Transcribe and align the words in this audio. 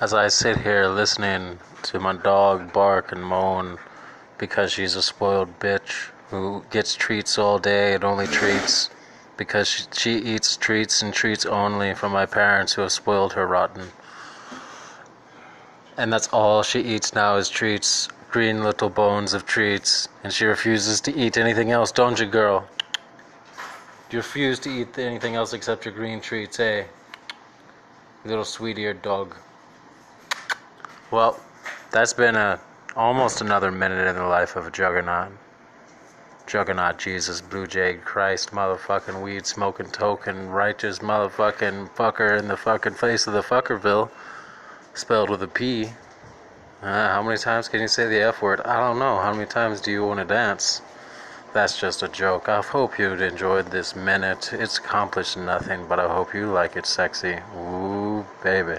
as 0.00 0.14
I 0.14 0.28
sit 0.28 0.58
here 0.58 0.86
listening 0.86 1.58
to 1.82 1.98
my 1.98 2.14
dog 2.14 2.72
bark 2.72 3.10
and 3.10 3.22
moan 3.22 3.78
because 4.38 4.70
she's 4.70 4.94
a 4.94 5.02
spoiled 5.02 5.58
bitch 5.58 6.10
who 6.30 6.64
gets 6.70 6.94
treats 6.94 7.36
all 7.36 7.58
day 7.58 7.94
and 7.94 8.04
only 8.04 8.28
treats 8.28 8.90
because 9.36 9.66
she, 9.66 9.84
she 9.92 10.18
eats 10.18 10.56
treats 10.56 11.02
and 11.02 11.12
treats 11.12 11.44
only 11.44 11.94
from 11.94 12.12
my 12.12 12.26
parents 12.26 12.74
who 12.74 12.82
have 12.82 12.92
spoiled 12.92 13.32
her 13.32 13.46
rotten. 13.46 13.88
And 15.96 16.12
that's 16.12 16.28
all 16.28 16.62
she 16.62 16.80
eats 16.80 17.12
now 17.12 17.36
is 17.36 17.48
treats, 17.48 18.08
green 18.30 18.62
little 18.62 18.90
bones 18.90 19.34
of 19.34 19.46
treats, 19.46 20.08
and 20.22 20.32
she 20.32 20.44
refuses 20.44 21.00
to 21.02 21.16
eat 21.16 21.36
anything 21.36 21.72
else, 21.72 21.90
don't 21.90 22.20
you, 22.20 22.26
girl? 22.26 22.68
You 24.12 24.18
refuse 24.18 24.60
to 24.60 24.70
eat 24.70 24.96
anything 24.96 25.34
else 25.34 25.52
except 25.54 25.84
your 25.84 25.94
green 25.94 26.20
treats, 26.20 26.60
eh? 26.60 26.84
Little 28.24 28.44
sweet-eared 28.44 29.02
dog. 29.02 29.34
Well, 31.10 31.40
that's 31.90 32.12
been 32.12 32.36
a 32.36 32.60
almost 32.94 33.40
another 33.40 33.70
minute 33.70 34.06
in 34.06 34.16
the 34.16 34.24
life 34.24 34.56
of 34.56 34.66
a 34.66 34.70
juggernaut. 34.70 35.32
Juggernaut 36.46 36.98
Jesus, 36.98 37.40
Blue 37.40 37.66
Jay, 37.66 37.94
Christ, 37.94 38.50
motherfucking 38.50 39.22
weed 39.22 39.46
smoking 39.46 39.86
token, 39.86 40.50
righteous 40.50 40.98
motherfucking 40.98 41.90
fucker 41.90 42.38
in 42.38 42.48
the 42.48 42.56
fucking 42.56 42.94
face 42.94 43.26
of 43.26 43.32
the 43.32 43.40
fuckerville, 43.40 44.10
spelled 44.92 45.30
with 45.30 45.42
a 45.42 45.48
P. 45.48 45.86
Uh, 46.82 47.08
how 47.08 47.22
many 47.22 47.38
times 47.38 47.68
can 47.68 47.80
you 47.80 47.88
say 47.88 48.06
the 48.06 48.22
F 48.22 48.42
word? 48.42 48.60
I 48.62 48.78
don't 48.78 48.98
know. 48.98 49.18
How 49.18 49.32
many 49.32 49.46
times 49.46 49.80
do 49.80 49.90
you 49.90 50.04
want 50.04 50.20
to 50.20 50.26
dance? 50.26 50.82
That's 51.54 51.80
just 51.80 52.02
a 52.02 52.08
joke. 52.08 52.50
I 52.50 52.60
hope 52.60 52.98
you 52.98 53.12
enjoyed 53.14 53.70
this 53.70 53.96
minute. 53.96 54.52
It's 54.52 54.76
accomplished 54.76 55.38
nothing, 55.38 55.86
but 55.88 55.98
I 55.98 56.06
hope 56.06 56.34
you 56.34 56.52
like 56.52 56.76
it 56.76 56.84
sexy. 56.84 57.38
Ooh, 57.56 58.26
baby. 58.42 58.78